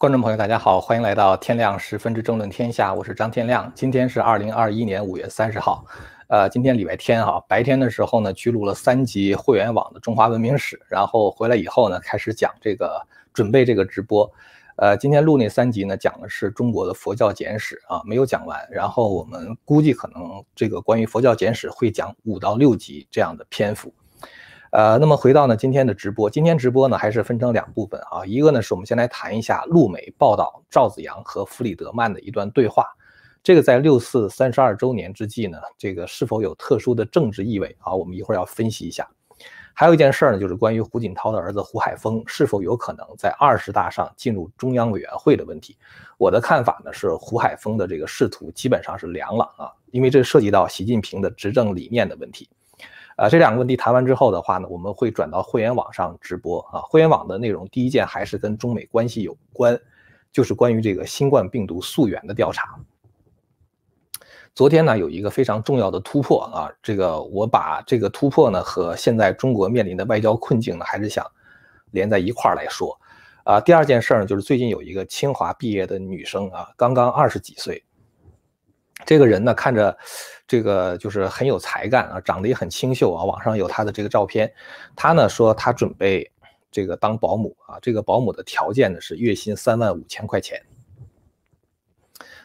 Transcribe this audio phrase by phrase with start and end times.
[0.00, 3.70] 观众朋友，大家好，欢迎来到天亮十分之争论天下，我是张天亮。
[3.74, 5.84] 今天是二零二一年五月三十号，
[6.28, 14.26] 呃，今天礼拜天哈，白天的时候呢，去录了三集会员网的中华文明史，然后回来以后呢，开始讲这个准备这个直播，
[14.76, 23.92] 呃，今天录那三集呢，讲的是中国的佛教简史啊，没有讲完，然后我们估计可能这个关于佛教简史会讲五到六集这样的篇幅。
[24.70, 32.86] 呃，那么回到呢今天的直播，今天直播呢还是分成两部分啊，一个呢是我们先来谈一下陆媒报道赵子阳和弗里德曼的一段对话，
[33.42, 37.92] 这个在六四三十二周年之际呢，这个是否有特殊的政治意味啊？
[37.92, 39.08] 我们一会儿要分析一下。
[39.72, 45.76] 还有一件事儿呢，就是关于胡锦涛的儿子胡海峰是否有可能在二十大上进入中央委员会的问题。
[46.18, 52.48] 我的看法呢是胡海峰的这个仕途基本上是凉了啊，因为这涉及到习近平的执政理念的问题。
[53.20, 56.80] 啊，这两个问题谈完之后的话呢，我们会转到会员网上直播啊。
[56.80, 59.78] 会员网的内容第一件还是跟中美关系有关，
[60.32, 62.80] 就是关于这个新冠病毒溯源的调查。
[64.54, 71.30] 昨天呢有一个非常重要的突破啊，这个我把这个突破呢和现在中国面临的外交困境呢，还是想
[71.90, 72.98] 连在一块儿来说。
[73.44, 77.84] 啊，第二件事儿呢就是最近有一个清华毕业的女生啊，刚刚二十几岁。
[79.04, 79.96] 这个人呢，看着
[80.46, 83.24] 这个就是很有才干啊，长得也很清秀啊。
[83.24, 84.52] 网上有他的这个照片。
[84.94, 86.30] 他呢说他准备
[86.70, 90.60] 这个当保姆啊，这个保姆的条件呢是月薪三万五千块钱。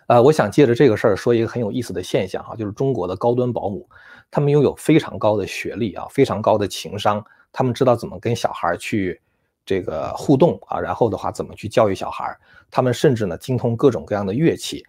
[0.07, 3.89] 呃，我想借着这个事儿说一个很有意思的现象哈，就是中国的高端保姆，
[4.29, 9.19] 他们拥有非常高的学历啊，非常高的情商，他们知道怎么跟小孩去
[9.65, 12.37] 这个互动啊，然后的话怎么去教育小孩，
[12.69, 14.85] 他们甚至呢精通各种各样的乐器。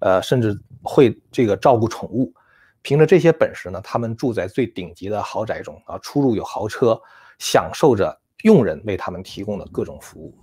[0.00, 2.32] 呃，甚至会这个照顾宠物，
[2.82, 6.98] 凭着这些本事呢，他们住在最顶级的豪宅中啊，出入有豪车，
[7.38, 10.34] 享受着佣人为他们提供的各种服务。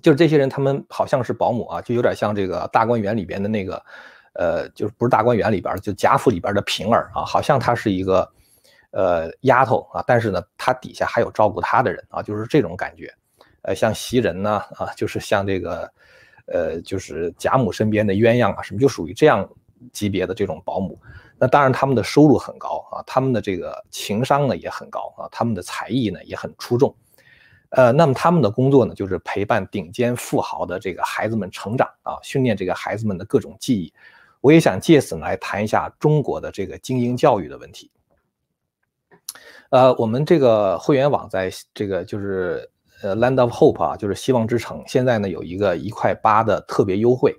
[0.00, 3.84] 就是这些人，他们好像是保姆啊，就有点像这个大观园里边的那个，
[4.34, 8.32] 呃，就是不是大观园里边，就贾府里边的平儿啊，好像她是一个
[8.92, 13.12] 呃丫头啊，但是呢，她底下还有照顾她的人啊，就是这种感觉。
[13.62, 15.92] 呃，像袭人呢啊，就是像这个。
[16.46, 19.48] 呃，就是贾母身边的鸳鸯啊，什么就属于这样
[19.92, 20.98] 级别的这种保姆。
[21.38, 26.94] 那当然，他们的收入很高啊，他们的这个情商呢也很高啊，他们的才艺呢也很出众。
[27.70, 33.92] 呃，那么他们的工作呢，就是陪伴顶尖富豪的这个孩子们成长啊，训练这个孩子们的各种技艺。
[34.40, 37.90] 我也想借此来谈一下中国的这个精英教育的问题。
[39.70, 42.68] 呃，我们这个会员网在这个就是。
[43.02, 44.82] 呃，Land of Hope 啊，就是希望之城。
[44.86, 47.36] 现在呢有一个一块八的特别优惠，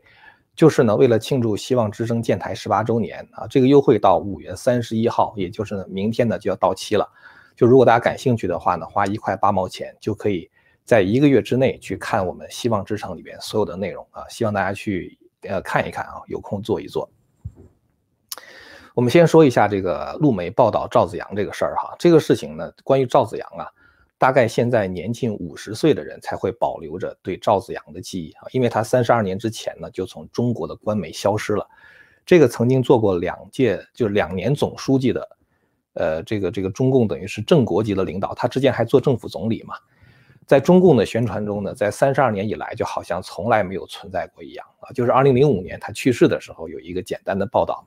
[0.56, 7.10] 就是呢为了庆祝希望之声建台十八周年啊，这个优惠到五月三十一号，也就是呢明天呢就要到期了。
[7.56, 10.50] 就如果大家感兴趣的话呢，花一块八毛钱就可以
[10.84, 17.10] 在一个月之内去看我们希望之城里边所有的内容啊，希望大家去呃看一看啊，有空做一做。
[18.96, 23.66] 我们先说一下这个陆媒报道赵子阳这个事儿哈，这个事情呢关于赵子阳啊。
[24.24, 31.68] 大概现在年近五十岁的人才会保留着对赵子阳的记忆啊，因为他三十二年之前呢就从中国的官媒消失了。
[32.26, 35.38] 这个曾经做过两届就两年总书记的，
[35.96, 39.76] 呃，这个这个中共等于是正国级的领导，他之前还做政府总理嘛，
[40.48, 44.88] 在中共的宣传中呢，在三十二年以来就好像从来没有存在过一样啊。
[44.94, 47.86] 就是二零零五年他去世的时候有一个简单的报道。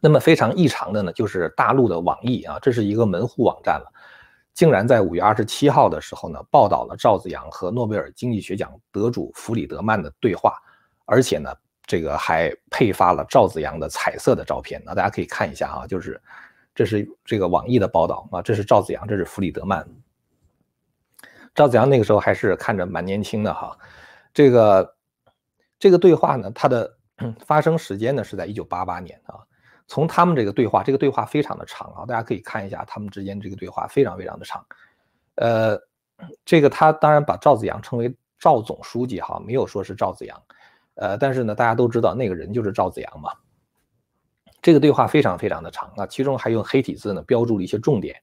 [0.00, 3.92] 那么非常异常的呢，就是大陆的网易啊，这是一个门户网站了。
[4.54, 10.54] 竟然在五月二十七号的时候呢，报道了赵子阳和诺贝尔经济学奖得主弗里德曼的对话，
[11.06, 11.50] 而且呢，
[11.86, 14.82] 这个还配发了赵子阳的彩色的照片。
[14.84, 16.20] 那大家可以看一下啊，就是
[16.74, 19.86] 这是这个网易的报道啊，这是赵子阳，这是弗里德曼。
[21.54, 23.76] 赵子阳那个时候还是看着蛮年轻的哈。
[24.34, 24.96] 这个
[25.78, 26.94] 这个对话呢，它的
[27.44, 29.40] 发生时间呢是在一九八八年啊。
[29.92, 34.64] 从他们这个对话，这个对话非常的长啊，大家可以看一下他们之间这个对话非常非常的长。
[35.34, 35.78] 呃，
[36.46, 40.42] 这个他当然把赵子阳称为赵总书记哈，没有说是赵子阳。
[40.94, 43.32] 呃，但是呢，大家都知道那个人就是赵子阳嘛。
[44.62, 48.16] 这个对话非常非常的长啊，其中还用黑体字呢标注了一些重点。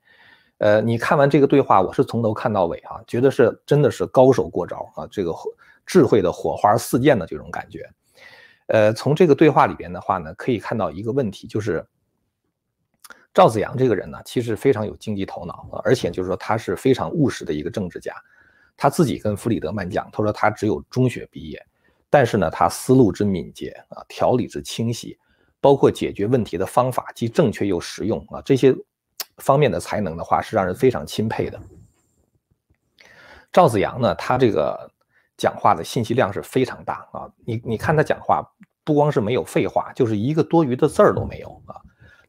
[0.57, 5.31] 呃，你看完这个对话，我是从头看到尾啊，觉得是真的是高手过招啊，这个
[5.86, 7.88] 智慧的火花四溅的这种感觉。
[8.69, 11.83] 呃，从这个对话里边的话呢，可以看到一个问题，就是
[13.33, 18.13] 赵子阳这个人呢，其实非常有经济头脑，而且就是说他是非常务实的一个政治家。
[18.77, 21.60] 他自己跟弗里德曼讲，他说他只有中学毕业，
[22.12, 25.18] 但是呢，他思路之敏捷啊，条理之清晰，
[25.60, 28.72] 包括解决问题的方法既正确又实用啊，这些
[29.38, 31.60] 方面的才能的话，是让人非常钦佩的。
[33.51, 34.92] 赵子阳呢，他这个。
[35.39, 37.31] 讲话的信息量是非常大啊！
[37.45, 38.44] 你你看他讲话，
[38.83, 41.80] 不光是没有废话，就是一个多余的字儿都没有啊！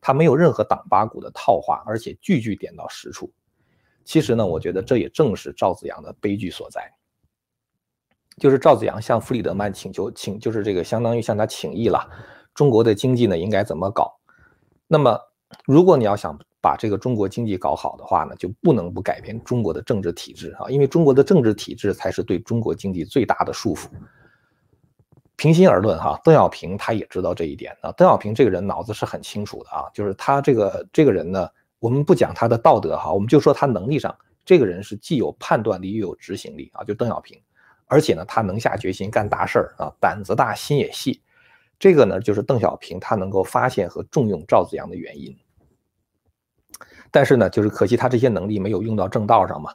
[0.01, 3.33] 他没有任何党八股的套话，而且句句点到实处。
[4.05, 6.81] 其实呢，我觉得这也正是赵子阳的悲剧所在。
[8.37, 12.09] 就是赵子阳向弗里德曼请求，请就是这个相当于向他请意了，
[12.55, 14.21] 中国的经济呢应该怎么搞？
[14.87, 15.19] 那么
[15.67, 23.89] 如果你要想把这个中国经济搞好的话呢，就不能不改变中国的政治体制啊，因为中国的政治体制才是对中国经济最大的束缚。
[25.37, 27.91] 平心而论哈，邓小平他也知道这一点啊。
[27.93, 31.49] 邓小平这个人脑子是很清楚的啊，就是他这个这个人呢，
[31.79, 34.15] 我们不讲他的道德哈，我们就说他能力上，
[34.45, 37.41] 这个人是既有判断力又有执行力啊，就邓小平，
[37.87, 41.23] 而且呢，他能下决心干大事儿啊，胆子大心也细，
[41.79, 45.35] 这个呢就是邓小平他能够发现和重用赵子阳的原因。
[47.11, 49.73] 但是呢，就是可惜他这些能力没有用到正道上嘛。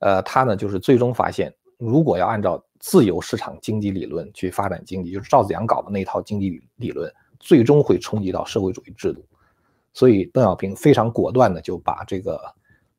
[0.00, 9.24] 呃，他呢就是最终发现，如果要按照自由市场经济理论去发展经济，就是赵子阳搞的那套经济理论，最终会冲击到社会主义制度。
[9.92, 12.40] 所以邓小平非常果断的就把这个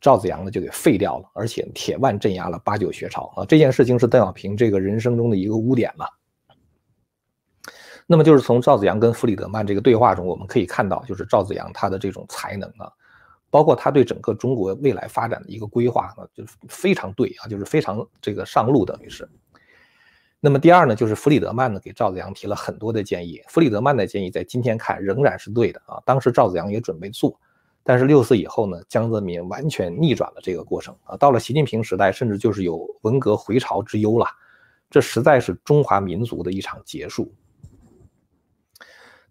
[0.02, 3.46] 赵子阳呢就给废掉了，而且铁腕镇压了八九学潮啊。
[3.46, 6.06] 这件事情是邓小平这个人生中的一个污点嘛。
[8.06, 12.92] 那么就是从赵子阳跟弗里德曼这个对话中，我们可以看到，就是赵子阳他的这种才能啊。
[13.50, 19.28] 包括他对整个中国未来发展的一个规划呢，就是非常对啊，就是非常这个上路，等于是。
[20.40, 26.02] 那么第二呢，就是弗里德曼呢给赵子阳提了很多的建议，弗里德曼的建议在今天看仍然是对的啊。
[26.06, 27.38] 当时赵子阳也准备做，
[27.84, 31.18] 但是六四以后呢，江泽民完全逆转了这个过程啊。
[31.18, 34.28] 到了习近平时代，甚至就是有文革回潮之忧了，
[34.90, 37.34] 这实在是中华民族的一场结束。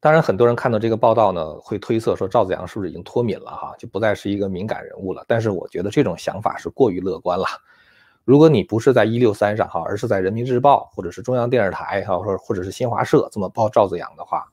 [0.01, 5.25] 当然，很多人看到这个报道呢，会推测说赵子阳是不是已经脱敏了哈，就不再是一个敏感人物了。
[5.27, 7.45] 但是我觉得这种想法是过于乐观了。
[8.25, 14.47] 如果你不是在一六三上哈，而是在人民日报或者是中央电视台哈，或者或者是新华社这么报赵子阳的话，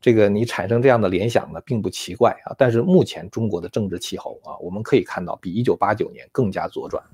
[0.00, 2.54] 这个你产生这样的联想呢，并不奇怪啊。
[2.56, 7.04] 但是目前中国的政治气候啊，我们可以看到比一九八九年更加左转。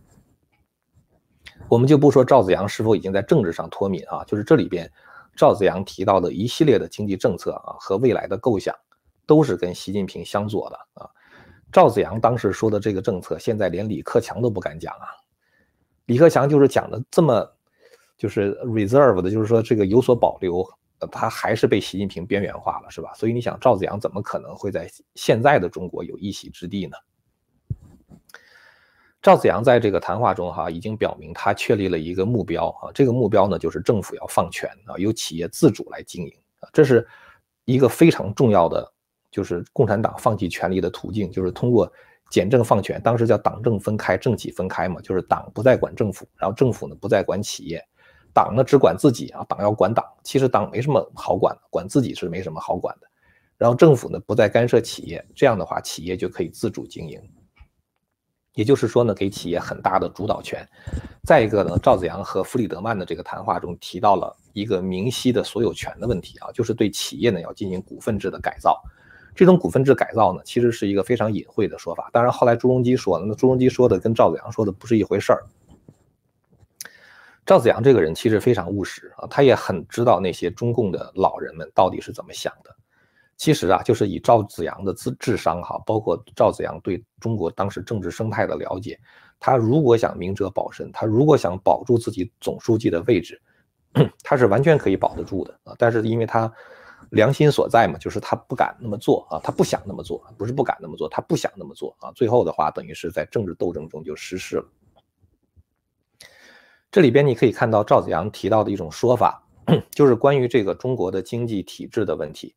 [1.68, 4.88] 我们就不说赵子阳是否已经在政治上脱敏啊，就是这里边。
[5.40, 8.76] 赵子阳提到的一系列的经济政策啊和未来的构想，
[9.24, 11.08] 都是跟习近平相左的啊。
[11.72, 15.08] 赵子阳当时说的这个政策，现在连李克强都不敢讲啊。
[16.04, 17.50] 李克强就是讲的这么，
[18.18, 20.62] 就是 reserve 的，就是说这个有所保留，
[21.10, 23.14] 他还是被习近平边缘化了，是吧？
[23.14, 26.98] 所以你想，赵子阳怎么可能会在现在的中国有一席之地呢？
[29.22, 37.06] 赵子阳在这个谈话中，哈，已经表明他确立了一个目标啊，这个目标呢，就是政府要放权啊，由企业自主来经营啊，这是
[37.66, 38.92] 一个非常重要的，
[39.30, 41.92] 就是共产党放弃权力的途径，就是通过
[42.30, 47.84] 简政放权，当时叫党政分开，政企分开嘛，就是党不再管政府，然后政府呢不再管企业，
[48.32, 53.06] 党呢只管自己啊，党要管党，其实党没什么好管的，管自己是没什么好管的，
[53.58, 57.20] 然后政府呢不再干涉企业，这样的话企业就可以自主经营。
[58.54, 60.66] 也就是说呢，给企业很大的主导权。
[61.24, 68.82] 再一个呢，赵子阳和弗里德曼的这个谈话中提到了一个明晰的所有权的问题啊，就是对企业呢要进行股份制的改造。
[69.34, 72.10] 这种股份制改造呢，其实是一个非常隐晦的说法。
[72.12, 75.44] 当然后来朱镕基说了，那朱镕基说的跟赵子阳说的不是一回事儿。
[77.46, 82.76] 赵子阳这个人其实非常务实啊，他也很知道那些中共的老人们到底是怎么想的。
[83.40, 89.00] 其实啊，就是以赵子阳的智智商哈，包括赵子阳对中国当时政治生态的了解，
[89.38, 93.40] 他如果想明哲保身，他如果想保住自己总书记的位置，
[94.22, 95.74] 他是完全可以保得住的啊。
[95.78, 96.52] 但是因为他
[97.12, 102.12] 良心所在嘛，就是他不敢那么做啊，他不想那么做，不是不敢那么做，他不想那么做啊。
[102.14, 104.68] 最后的话，等于是在政治斗争中就失势了。
[106.90, 109.42] 这里边你可以看到赵子阳提到的一种说法，
[109.92, 112.54] 就是关于这个中国的经济体制的问题。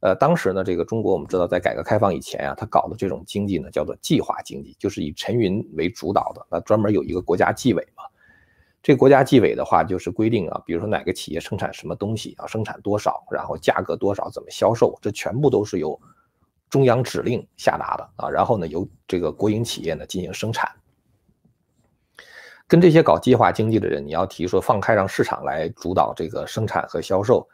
[0.00, 6.46] 呃，当时呢，这个中国我们知道，在改革开放以前啊，他搞的这种经济呢，叫做计划经济，就是以陈云为主导的。
[6.50, 8.04] 那专门有一个国家纪委嘛，
[8.82, 15.98] 这国家纪委的话，就是规定啊，比如说哪个企业生产什么东西啊，生产多少，然后价格多少，怎么销售，这全部都是由
[16.68, 18.28] 中央指令下达的啊。
[18.28, 20.70] 然后呢，由这个国营企业呢进行生产。
[22.68, 27.48] 跟这些搞计划经济的人，你要提说放开让市场来主导这个生产和销售。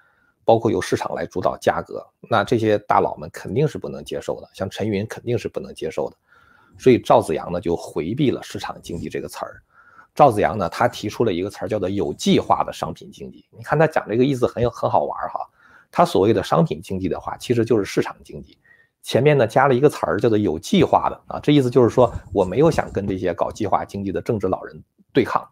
[0.44, 6.16] 包括由市场来主导价格，那这些大佬们肯定是不能接受的，像陈云肯定是不能接受的，
[6.78, 9.62] 所以赵子阳呢就回避了市场经济这个词儿。
[10.14, 13.46] 赵子阳呢，他提出了一个词儿叫做有计划的商品经济。
[13.50, 15.40] 你看他讲这个意思很有很好玩哈。
[15.90, 18.58] 他所谓的商品经济的话，其实就是市场经济，
[19.02, 24.82] 前面呢加了一个词儿叫做有计划的啊，这意思就是说我没有想跟这些搞计划经济的政治老人
[25.12, 25.49] 对抗。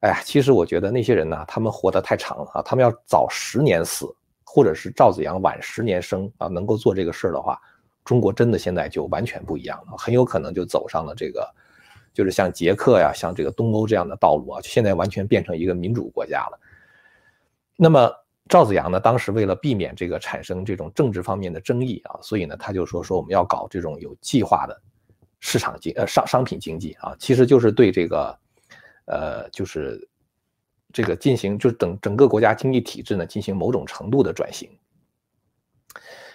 [0.00, 4.06] 哎呀，其实我觉得那些人呢，他们活得太长了啊，他们要早十年死，
[4.44, 7.60] 或者是赵子阳晚十年生啊，能够做这个事儿的话，
[8.04, 11.44] 中国真的现在就完全不一样了，很有可能就走上了这个，
[12.14, 16.60] 就是像捷克呀、像这个东欧这样的道路啊，现在完全变成一个民主国家了。
[17.76, 18.08] 那么
[18.48, 24.80] 赵子阳呢，当时为了避免这个产生这种政治方面的争议啊，所以呢，他就说说我们要搞这种有计划的
[25.40, 28.38] 市场经呃商商品经济啊，其实就是对这个。
[29.08, 30.08] 呃，就是
[30.92, 34.70] 这个进行，就是整整个国家经济体制呢进行某种程度的转型。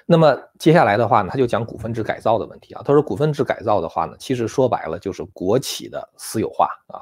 [0.05, 2.81] 那么接下来的话呢，他就讲股份制改造的问题啊。
[2.83, 6.99] 他说股份制改造的话呢，其实说白了就是国企的私有化啊。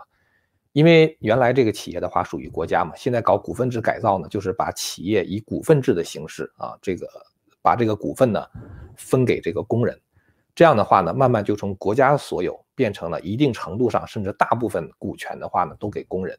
[0.73, 7.07] 因为原来这个企业的话属于国家嘛，现在搞股份制改造呢，就是把企业以股份制的形式啊，这个
[7.61, 8.45] 把这个股份呢
[8.95, 9.99] 分给这个工人。
[10.53, 16.35] 这样的话呢，慢慢就从国家所有变成了一定程度上，甚至大部分股权的话呢，都给工人。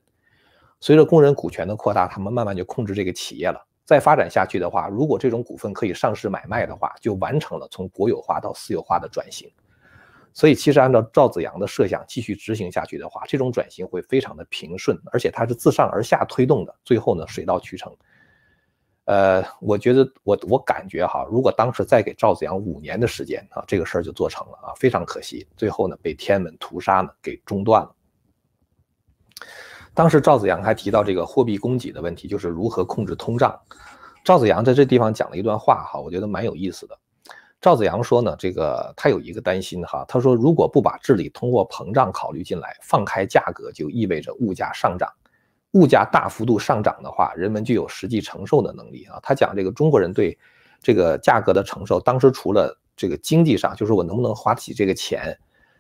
[0.81, 3.65] 随着工人股权的扩大，他们慢慢就控制这个企业了。
[3.85, 9.49] 再发展下去的话，如果这种股份可以上市买卖的话，就完成了从国有化到私有化的转型。
[10.33, 17.97] 所以，其实按照赵子阳的设想继续执行下去的话，这种转型会非常的平顺，而且它是自上而下推动的，最后呢，水到渠成。
[19.05, 27.93] 呃，我觉得我我感觉哈，如果当时再给赵子阳五年的时间啊，这个事儿就做成了啊，非常可惜，最后呢被天安门屠杀呢给中断了。
[29.93, 33.59] 当时赵子阳还提到这个货币供给的问题，就是如何控制通胀。
[34.25, 36.97] 赵子阳在这地方讲了一段话哈，我觉得蛮有意思的。
[37.61, 45.13] 赵子阳说呢，这个他有一个担心哈，他说如果不把治理通货膨胀考虑进来，放开价格就意味着物价上涨。
[45.73, 49.19] 物价大幅度上涨的话，人们就有实际承受的能力啊。
[49.23, 50.39] 他讲这个中国人对
[50.83, 55.39] 这个价格的承受，当时除了这个经济上，就是我能不能花起这个钱，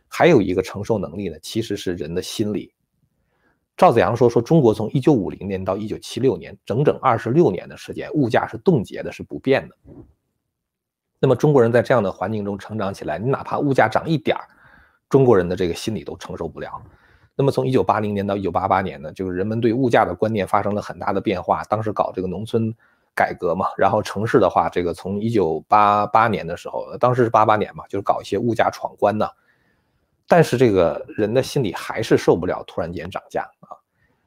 [0.08, 2.72] 还有一个承受能力呢，其实是人的心理。
[3.76, 9.76] 赵子阳说说中国从一九五零年到一九七六年，整整二十六年的时间，物价是冻结的，是不变的。
[11.18, 14.48] 那么中国人在这样的环境中成长起来，你哪怕物价涨一点儿，
[15.08, 16.82] 中国人的这个心理都承受不了。
[17.42, 21.64] 那么从一九八零年到一九八八年呢，就是人们对物价的观念发生了很大的变化。
[21.64, 22.72] 当时搞这个农村
[23.16, 29.26] 改革嘛，然后城市的话，这个从一九八八年的时候，当时是八八年嘛，就是搞一些物价闯关呢。
[30.28, 33.74] 但是这个人的心里还是受不了突然间涨价啊。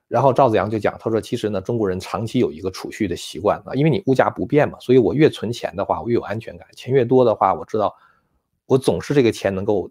[0.09, 6.67] 然后赵子阳就讲，他说其实呢，中国人长期有一个储蓄的习惯啊，因为你物价不变嘛，所以我越存钱的话，我越有安全感。
[6.75, 7.95] 钱越多的话，我知道
[8.65, 9.89] 我总是这个钱能够。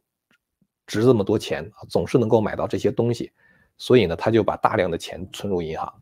[0.87, 3.33] 值这么多钱，总是能够买到这些东西，
[3.77, 5.93] 所以呢，他就把大量的钱存入银行。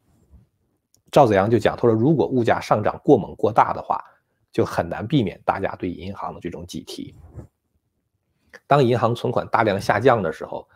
[1.11, 4.03] 赵子阳就讲，他说如果物价上涨过猛过大的话，
[4.51, 7.15] 就很难避免大家对银行的这种挤提。
[8.67, 10.67] 当银行存款大量下降的时候，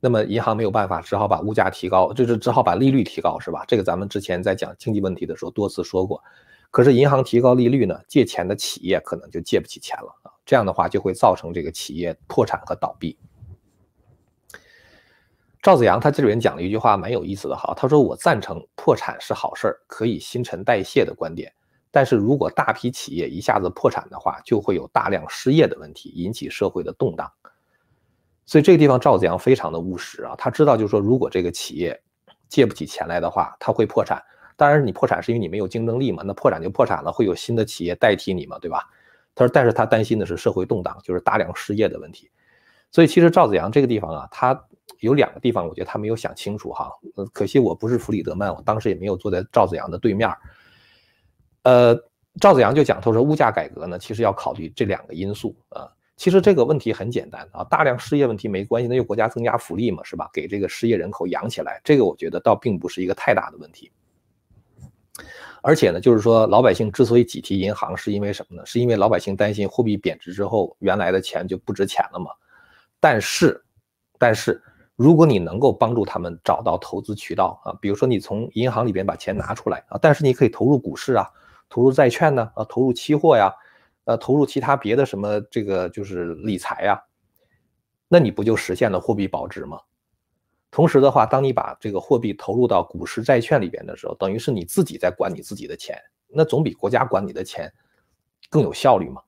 [0.00, 3.64] 那么银行没有办法，只好把物价提高，就是只好把利率提高，是吧？
[3.66, 6.22] 这个咱们之前在讲经济问题的时候多次说过。
[6.70, 13.16] 可是银行提高利率呢，借钱的企业可能就借不起钱了啊，这样的话就会造成这个企业破产和倒闭。
[15.64, 21.50] 赵子阳他这里面讲了一句话蛮有意思的哈，他说我赞成破产是好事儿，可以新陈代谢的观点，
[21.90, 27.32] 但是如果大批企业一下子破产的话，就会有大量失业的问题，引起社会的动荡。
[28.44, 31.98] 所以这个地方赵子阳非常的务实啊，他知道就是说如果这个企业
[32.46, 34.22] 借不起钱来的话，他会破产。
[34.56, 38.86] 当然你破产是因为你没有竞争力嘛，那破产就破产了，会有新的企业代替你嘛，对吧？
[39.34, 42.30] 他说，但是他担心的是社会动荡，就是大量失业的问题。
[42.94, 44.58] 所以其实赵子阳这个地方啊，他。
[45.00, 46.90] 有两个地方，我觉得他没有想清楚哈。
[47.16, 50.30] 呃，可惜我不是弗里德曼，我当时也没有坐在赵子阳的对面。
[51.62, 51.94] 呃，
[52.40, 55.90] 赵子阳就讲，他说物价改革呢，其实要考虑这两个因素啊。
[56.16, 60.30] 其实这个问题很简单啊，大量失业问题没关系，那就国家增加福利嘛，是吧？
[60.32, 63.90] 给这个失业人口养起来，这个我觉得倒并不是一个太大的问题。
[65.60, 68.64] 而且呢，就是说老百姓之所以挤提银行，是因为什么呢？
[68.64, 72.30] 是因为老百姓担心货币贬值之后，原来的钱就不值钱了嘛。
[73.04, 73.62] 但是，
[74.18, 74.62] 但是。
[74.96, 81.28] 如果你能够帮助他们找到投资渠道啊，比如说你从银行里边把钱拿出来啊，但是你可以投入股市啊，
[81.68, 83.52] 投入债券呢啊，投入期货呀，
[84.04, 87.02] 呃，投入其他别的什么这个就是理财呀，
[88.06, 89.80] 那你不就实现了货币保值吗？
[90.70, 97.68] 同时的话，当你把这个货币投入到股市债券里边的时候，等于是你自己在管你自己的钱，那总比国家管你的钱
[98.48, 99.20] 更有效率嘛。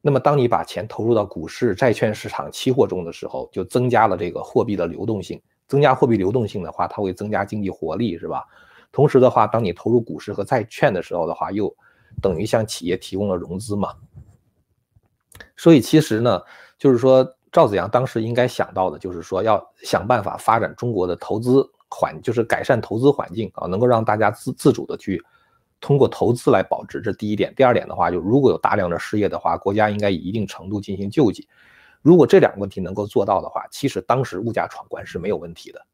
[0.00, 5.40] 那么，当你把钱投入到股市、债券市场、期货中的时候，就增加了这个货币的流动性。
[5.66, 8.44] 增加货币流动性的话，它会增加经济活力，是吧？
[8.90, 11.74] 同时的话，当你投入股市和债券的时候的话，又
[12.22, 13.92] 等于向企业提供了融资嘛。
[15.56, 16.40] 所以，其实呢，
[16.78, 25.22] 就是说赵子阳当时应该想到的，就是说要想办法发展中国的投资环，就是改善投资环境啊，能够让大家自自主的去
[25.80, 27.52] 通过投资来保值，这第一点。
[27.54, 31.48] 第二点的话，就如果有大量的失业的话，国家应该以一定程度进行救济。
[32.02, 35.86] 如果这两个问题能够做到的话，其实当时物价闯关是没有问题的。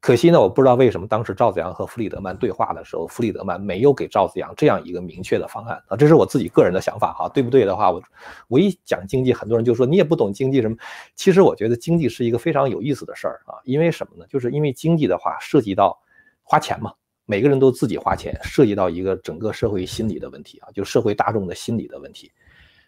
[0.00, 8.02] 可惜呢，我不知道为什么当时赵子阳和弗里德曼对话的时候，弗里德曼没有给赵子阳这样一个明确的方案啊，这是我自己个人的想法哈，对不对的话，我
[8.48, 10.76] 我一讲经济，很多人就说你也不懂经济什么。
[11.14, 14.26] 其实我觉得经济是一个非常有意思的事儿啊，因为什么呢？
[14.28, 15.96] 就是因为经济的话涉及到
[16.42, 16.92] 花钱嘛，
[17.24, 22.30] 每个人都自己花钱，涉及到一个整个社会心理的问题啊，就社会大众的心理的问题，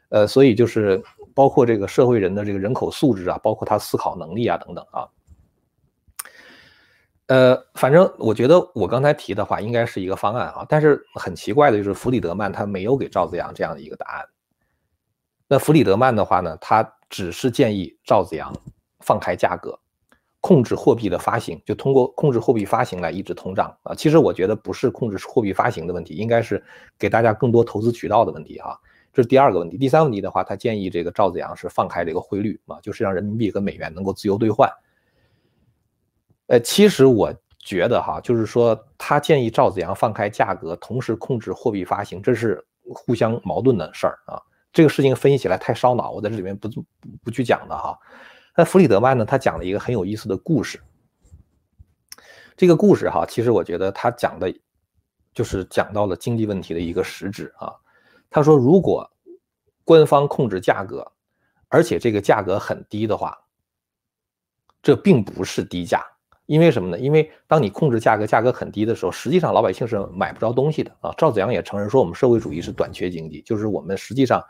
[0.08, 1.02] 呃，所以就是
[1.34, 5.08] 包括这个社会人的这个人口素质啊，包括他思考能力啊等等啊。
[7.26, 14.26] 呃，反正我觉得我刚才提的话应该是一个方案啊，但是很奇怪的就是弗里德曼他没有给赵子阳这样的一个答案。
[15.48, 18.54] 那弗里德曼的话呢，他只是建议赵子阳
[19.00, 19.78] 放开价格，
[20.44, 23.94] 控制货币的发行，就通过控制货币发行来抑制通胀啊。
[23.94, 26.62] 其实我觉得不是控制货币发行的问题，应该是
[26.98, 28.78] 给大家更多投资渠道的问题哈。
[29.10, 29.78] 这是第二个问题。
[29.78, 34.70] 第三个问题的话，他建议这个赵子阳是放开这个汇率啊，就是让人民币跟美元能够自由兑换。
[36.48, 44.38] 呃，其实我觉得哈，就是说他建议赵子阳放开价格，同时控制货币发行，这是互相矛盾的事儿啊。
[44.74, 46.84] 这个事情分析起来太烧脑，我在这里面不不
[47.24, 47.98] 不去讲的哈。
[48.56, 50.80] 那弗里德曼呢，他讲了一个很有意思的故事。
[52.56, 54.54] 这个故事哈，其实我觉得他讲的，
[55.32, 57.74] 就是讲到了经济问题的一个实质啊。
[58.30, 59.10] 他说，如果
[59.84, 61.10] 官方控制价格，
[61.68, 63.36] 而且这个价格很低的话，
[64.82, 66.04] 这并不是低价。
[66.46, 66.98] 因为什么呢？
[66.98, 71.12] 因为当你控制价格，价格很低的时候，实际上老百姓是买不着东西的啊。
[71.16, 74.44] 赵子阳也承认说，我们社会主义是短缺经济，就是我们实际上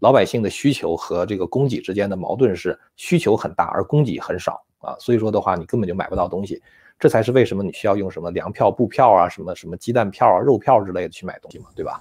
[0.00, 4.96] 老百姓的需求和这个供给之间的矛盾是需求很大，而供给很少啊。
[4.98, 6.62] 所以说的话，你根本就买不到东西，
[6.98, 12.00] 这才是为什么你需要用什么粮票、布票啊，什么什么鸡蛋票啊、肉票之类的去买东西嘛，对吧？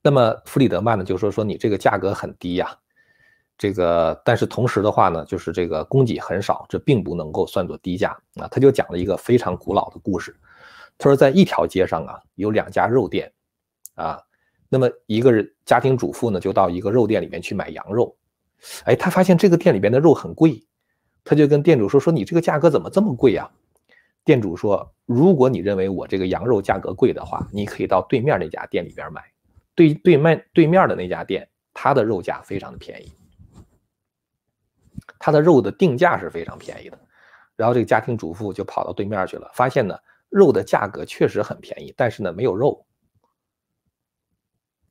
[0.00, 2.76] 那么弗里德曼呢，就说说你这个价格很低呀。
[3.58, 8.46] 这个，但是同时的话呢，就是这个供给很少，这并不能够算作低价啊。
[8.46, 10.38] 他就讲了一个非常古老的故事，
[10.96, 13.32] 他说在一条街上啊，有两家肉店，
[13.96, 14.22] 啊，
[14.68, 18.16] 那么一个人家庭主妇呢，就到一个肉店里面去买羊肉，
[18.84, 20.62] 哎，他发现这个店里边的肉很贵，
[21.24, 23.50] 他就跟店主说说你这个价格怎么这么贵呀？
[24.24, 29.22] 店主说，如果你认为我这个羊肉价格贵的话，你可以到对面那家店里边买，
[29.74, 33.10] 对对面对面的那家店，它的肉价非常的便宜。
[35.18, 36.98] 它的肉的定价是非常便宜的，
[37.56, 39.96] 然后这个家庭主妇就跑到对面去了，发现呢
[40.28, 42.84] 肉的价格确实很便宜，但是呢没有肉，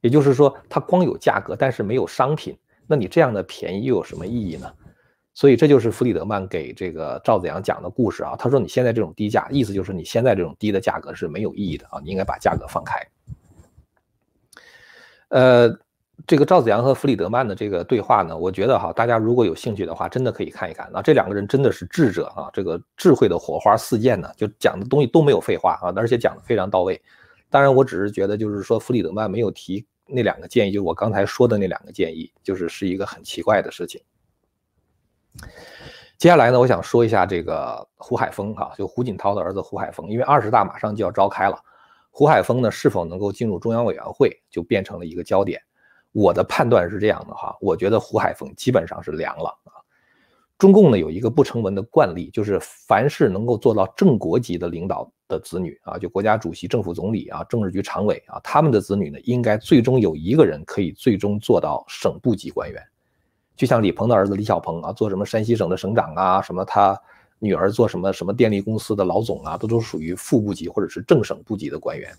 [0.01, 4.71] 也就是说它光有价格，但是没有商品，那你这样的便宜又有什么意义呢？
[5.33, 8.36] 所以这就是弗里德曼给这个赵子阳讲的故事啊。
[8.38, 13.07] 他说你现在这种低价，意思就是你现在这种低的价格是没有意义的啊，你应该把价格放开。
[15.29, 15.77] 呃。
[16.25, 20.99] 这个赵子阳和弗里德曼的这个对话呢，我觉得哈，大家如果有兴趣的话，真的可以看一看啊。
[20.99, 26.99] 这两个人真的是智者啊，这个智慧的火花四溅呢，就讲的东西都没有废话啊，而且讲的非常到位。
[27.49, 34.01] 当然，我只是觉得就是说弗里德曼没有提那两个建议，就我刚才说的那两个建议，就是是一个很奇怪的事情。
[36.17, 41.57] 接下来呢，我想说一下这个胡海峰哈，就胡锦涛的儿子胡海峰，因为二十大马上就要召开了，
[42.10, 45.62] 胡海峰呢是否能够进入中央委员会，就变成了一个焦点。
[46.13, 49.55] 我的判断是这样的哈，我觉得胡海峰基本上是凉了。
[50.57, 62.81] 中共呢有一个不成文的惯例，就是凡是能够做到正国级的领导的子女啊，就国家主席、政府总理啊、政治局常委啊，他们的子女呢，应该最终有一个人可以最终做到省部级官员。
[63.55, 66.99] 就像李鹏的儿子李小鹏啊，做什么山西省的省长啊，什么他
[67.37, 72.11] 女儿做什么什么电力公司的老总啊，都都属于副部级或者是正省部级的官员。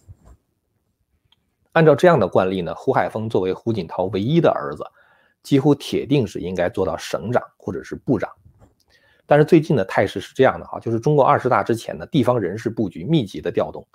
[1.72, 4.85] 按照这样的惯例呢，胡海峰作为胡锦涛唯一的儿子，
[5.42, 8.31] 几乎铁定是应该做到省长或者是部长。
[9.27, 13.87] 但是最近的态势是这样的哈，就是中国二十大之前呢，地方人事布局密集的调动。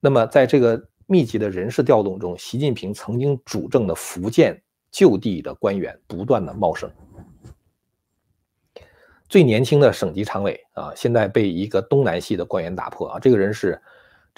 [0.00, 6.90] 那么在这个密集的人事调动中，习近平曾经主政的福建就地的官员不断的茂升。
[9.28, 13.80] 最年轻的省级常委啊，现在被一个东南系的官员打破啊，这个人是。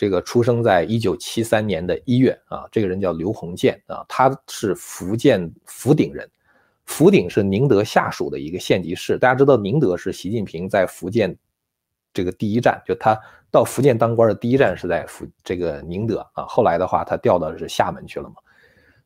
[0.01, 6.27] 这个出生在一九七三年的一月啊，这个人叫刘洪建啊，他是福建福鼎人，
[6.87, 9.19] 福鼎是宁德下属的一个县级市。
[9.19, 11.37] 大家知道宁德是习近平在福建
[12.15, 13.15] 这个第一站，就他
[13.51, 16.47] 到福建当官的第一站是在福这个宁德啊。
[16.47, 18.37] 后来的话，他调到是厦门去了嘛。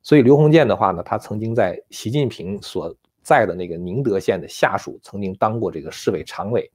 [0.01, 6.71] 所以刘洪建的话呢，他曾经在习近平所在的那个宁德县的下属，曾经当过这个市委常委。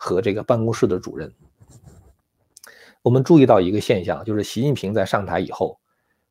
[0.00, 1.28] 和这个办公室的主任。
[3.02, 5.78] 我们注意到一个现象，就是习近平在上台以后，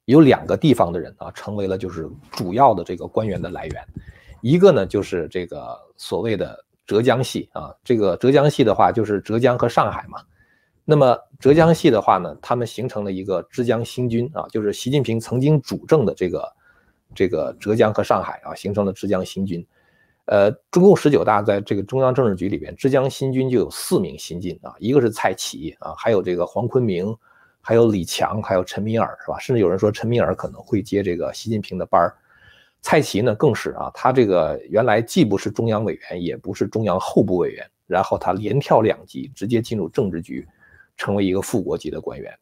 [0.05, 3.83] 有两个地方的人啊，成为了就是主要的这个官员的来源。
[4.41, 10.19] 一个呢，就是这个所谓的浙江系啊，这个浙江系的话，就是浙江和上海嘛。
[10.85, 16.53] 那么浙江系的话呢，他们形成了一个浙江新军啊，就是习近平曾经主政的这个
[17.15, 19.65] 这个浙江和上海啊，形成了浙江新军。
[20.27, 27.15] 呃，中共十九大在这个中央政治局里边，浙江新军就有四名新进啊，一个是蔡奇啊，还有这个黄坤明，
[27.61, 29.39] 还有李强，还有陈敏尔，是吧？
[29.39, 32.13] 甚至有人说陈敏尔可能会接这个习近平的班儿。
[32.81, 40.45] 蔡奇呢更是啊，他这个原来既不是中央委员，也不是中央候补委员，然后他连跳两级，直接进入政治局，
[40.97, 42.37] 成为一个副国级的官员。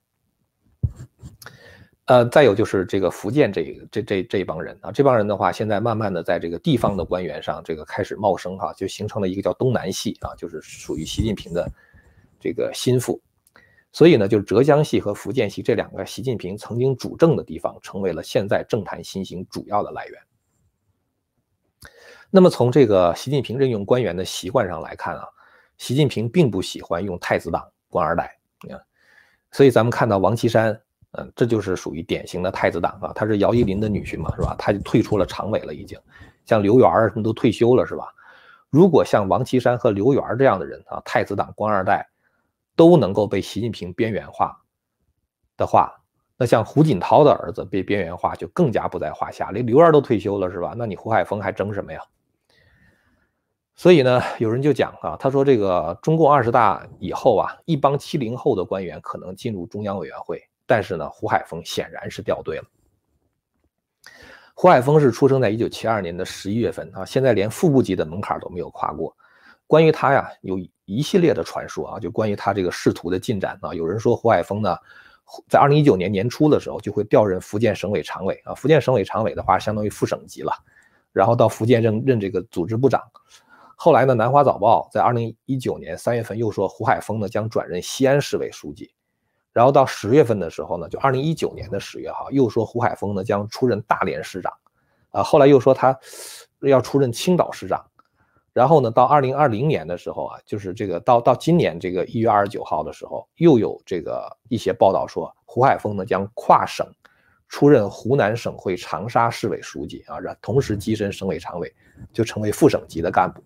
[2.06, 11.68] 呃，再有就是这个福建这这这这帮人啊，这帮人的话，现在慢慢的在这个地方的官员上，这个开始茂生哈，就形成了一个叫东南系啊，就是属于习近平的
[12.40, 13.20] 这个心腹。
[13.92, 20.22] 所以呢，就是浙江系和福建系这两个习近平曾经主政的地方，成为了现在政坛新型主要的来源。
[22.30, 25.26] 那么从这个习近平任用官员的习惯上来看啊，
[25.80, 28.38] 习近平并不喜欢用太子党官二代，
[28.70, 28.78] 啊，
[29.52, 30.80] 所以咱们看到王岐山。
[31.18, 34.56] 嗯，这就是属于典型的太子党啊，他是姚依林的女婿嘛，是吧？
[34.58, 36.00] 他就退出了常委了，已经。
[36.46, 38.08] 像刘源什么都退休了，是吧？
[38.70, 42.06] 如果像王岐山和刘源这样的人啊，太子党官二代
[42.76, 44.56] 都能够被习近平边缘化
[45.56, 45.92] 的话，
[46.38, 49.52] 那像胡锦涛的儿子被边缘化就更加不在话下。
[49.52, 50.74] 连刘源都退休了，是吧？
[50.78, 52.02] 那你胡海峰还争什么呀？
[53.78, 60.42] 所以呢，有人就讲啊，他说这个中共二十大以后啊，一帮七零后的官员可能进入中央委员会。
[60.66, 62.64] 但是呢，胡海峰显然是掉队了。
[64.54, 69.16] 胡海峰是出生在一九七二年的十一月份啊，现在连副部级的门槛都没有跨过。
[69.68, 73.74] 关于他呀，有一系列的传说啊，就关于他这个仕途的进展啊。
[73.74, 74.78] 有人说胡海峰呢，
[75.50, 78.54] 在二零一九年年初的时候就会调任福建省委常委啊。
[78.54, 80.54] 福建省委常委的话，相当于副省级了，
[81.12, 83.02] 然后到福建任任这个组织部长。
[83.76, 88.90] 后来呢，《南华早报》在二零一九年三月份又说胡海峰呢将转任西安市委书记。
[89.56, 94.52] 然后到十月份的时候呢，就二零一九年的十月哈，又说胡海峰呢将出任大连市长，
[95.12, 95.98] 啊，后来又说他
[96.60, 97.82] 要出任青岛市长，
[98.52, 106.86] 然后呢，到二零二零年的时候啊，就是这个到到今年这个一月二十九号的时候，又有这个一些报道说胡海峰呢将跨省
[107.48, 111.74] 出任湖南省会长沙市委书记啊，然同时跻身省委常委，
[112.12, 113.42] 就成为副省级的干部。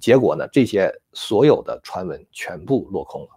[0.00, 3.28] 结果呢，这些所有的传闻全部落空了。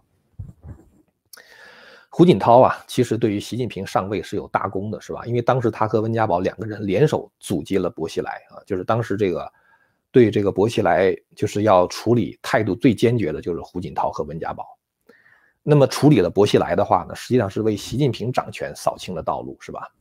[2.16, 5.26] 胡锦涛啊，其实对于习近平上位是有大功的，是吧？
[5.26, 9.52] 因为当时他和温家宝两个人联手阻击了薄熙来啊，就是当时这个
[10.10, 14.64] 对这个薄熙来就是要处理态度最坚决的，就是胡锦涛和温家宝。
[15.62, 19.92] 那么处理了薄熙来的话呢，实际上是为习近平掌权扫清了道路，是吧？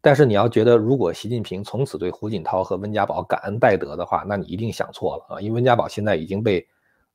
[0.00, 6.66] 但是你要觉得，如果习近平从此对胡锦涛和温家宝感恩戴德的话，那你一定想错了啊，因为温家宝现在已经被。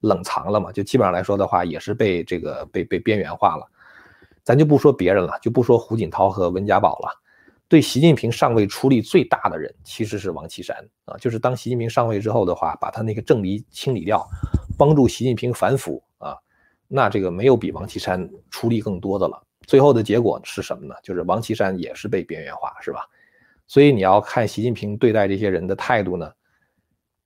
[0.05, 0.71] 冷藏了嘛？
[0.71, 3.67] 就基本上来说的话，也是被这个被被边缘化了。
[4.43, 7.09] 咱就不说别人了，就不说胡锦涛和温家宝了。
[7.67, 11.17] 对习近平上位出力最大的人，其实是王岐山啊。
[11.17, 14.23] 就是当习近平上位之后的话，把他那个政敌清理掉，
[14.77, 16.37] 帮助习近平反腐啊。
[16.87, 19.41] 那这个没有比王岐山出力更多的了。
[19.65, 20.93] 最后的结果是什么呢？
[21.01, 22.99] 就是王岐山也是被边缘化，是吧？
[23.65, 26.31] 所以你要看习近平对待这些人的态度呢？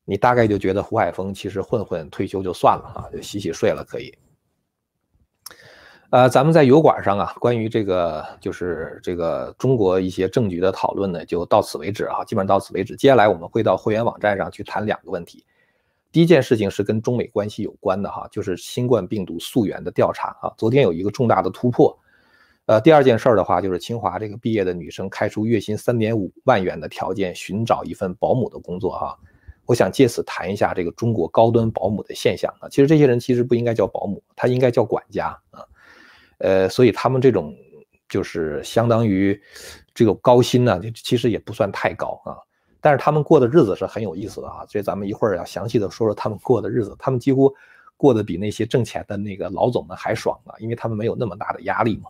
[0.09, 4.11] 你大概就觉得胡海峰其实混混退休就算了啊，就洗洗睡了可以。
[6.09, 12.95] 呃，咱们在油管上啊，关于这个就是这个中国一些政局的讨论呢，就到此为止啊，基本上到此为止。
[12.95, 15.45] 接下来我们会到会员网站上去谈两个问题。
[16.11, 21.95] 第一件事情是跟中美关系有关的哈，就是新冠病毒溯源的调查啊，昨天有一个重大的突破。
[22.65, 29.15] 呃，第二件事儿的话，就是清华这个毕业的女生开出月薪三点五万元的条件，寻找一份保姆的工作哈。
[29.69, 35.63] 我想借此谈一下这个中国高端保姆的现象啊，其实这些人其实不应该叫保姆，他应该叫管家啊，
[36.39, 37.55] 呃，所以他们这种
[38.07, 39.39] 就是相当于
[39.93, 42.33] 这个高薪呢，其实也不算太高啊，
[42.81, 47.53] 但是他们过的日子是很有意思的啊，所以咱们一会儿要详细的说说他们过的日子，他们几乎
[47.95, 52.09] 过得比那些挣钱的那个老总们还爽啊，因为他们没有那么大的压力嘛。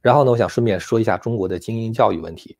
[0.00, 2.56] 然后呢，我想顺便说一下中国的精英教育问题。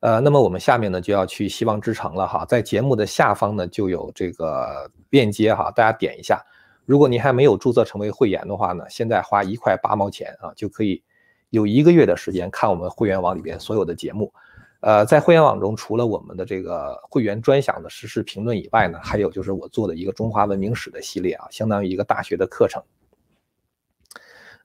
[0.00, 6.40] 呃，那么我们下面呢就要去希望之城了哈，在节目的下方呢就有这个链接哈，大家点一下。
[6.84, 11.02] 如果您还没有注册成为会员的话呢，现在花一块八毛钱啊，就可以
[11.50, 14.32] 有一个月的时间看我们会员网里边所有的节目。
[14.80, 22.80] 呃，在会员网中，除了我们的这个会员专享的实时评论以外呢，还有就是我做的一个中华文明史的系列啊，相当于一个大学的课程。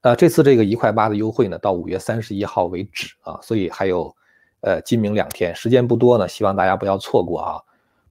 [0.01, 4.15] 呃，这次这个一块八的优惠呢，到五月三十一号为止啊，所以还有
[4.63, 7.61] 呃今明两天，时间不多呢，希望大家不要错过啊。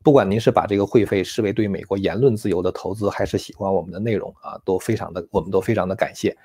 [0.04, 6.36] 不管您是把这个会费视为对美国言论自由的投资，还是喜欢我们的内容啊，都非常的，我们都非常的感谢。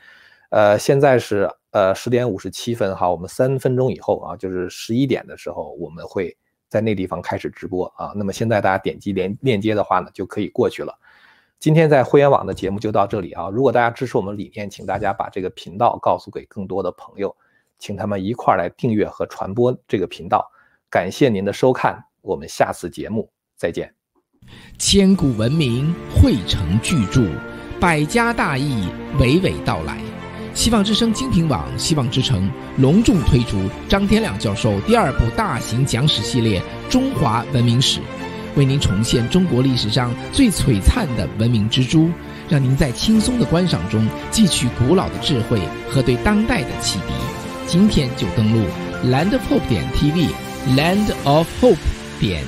[0.49, 6.37] 呃，现在是呃十点五十七分哈，我们三分钟以后啊，就是十一点的时候，我们会
[6.69, 8.13] 在那地方开始直播啊。
[8.15, 10.93] 那么现在大家点击连链接的话呢，就可以过去了。
[11.59, 13.49] 今天在会员网的节目就到这里啊。
[13.49, 17.35] 如果大家支持我们理念，请大家把这个频道告诉给更多的朋友，
[17.79, 20.49] 请他们一块来订阅和传播这个频道。
[20.89, 23.29] 感谢您的收看，我们下次节目。
[23.55, 23.93] 再见。
[24.77, 27.27] 千古文明汇成巨著，
[27.79, 28.87] 百家大义
[29.19, 29.97] 娓娓道来。
[30.53, 36.59] 希望之声精品网、希望之城隆重推出张天亮教授第二部大型讲史系列
[36.89, 37.99] 《中华文明史》，
[38.55, 42.09] 为您重现中国历史上最璀璨的文明之珠，
[42.49, 45.59] 让您在轻松的观赏中汲取古老的智慧
[45.89, 47.46] 和对当代的启迪。
[47.67, 48.65] 今天就登录
[49.03, 51.75] landofhope 点 tv，land of hope
[52.17, 52.47] 点。